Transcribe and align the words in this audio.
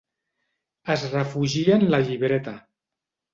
Es 0.93 1.03
refugia 1.11 1.77
en 1.77 1.85
la 1.97 2.01
llibreta. 2.09 2.55